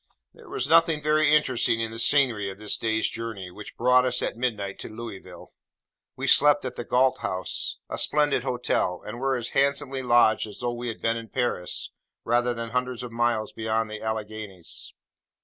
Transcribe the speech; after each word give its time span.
There 0.33 0.49
was 0.49 0.67
nothing 0.67 0.99
very 0.99 1.31
interesting 1.31 1.79
in 1.79 1.91
the 1.91 1.99
scenery 1.99 2.49
of 2.49 2.57
this 2.57 2.75
day's 2.75 3.07
journey, 3.07 3.51
which 3.51 3.77
brought 3.77 4.03
us 4.03 4.23
at 4.23 4.35
midnight 4.35 4.79
to 4.79 4.89
Louisville. 4.89 5.53
We 6.15 6.25
slept 6.25 6.65
at 6.65 6.75
the 6.75 6.83
Galt 6.83 7.19
House; 7.19 7.77
a 7.87 7.99
splendid 7.99 8.41
hotel; 8.43 9.03
and 9.05 9.19
were 9.19 9.35
as 9.35 9.49
handsomely 9.49 10.01
lodged 10.01 10.47
as 10.47 10.57
though 10.57 10.73
we 10.73 10.87
had 10.87 11.03
been 11.03 11.17
in 11.17 11.29
Paris, 11.29 11.91
rather 12.23 12.51
than 12.55 12.71
hundreds 12.71 13.03
of 13.03 13.11
miles 13.11 13.51
beyond 13.53 13.91
the 13.91 14.01
Alleghanies. 14.01 14.91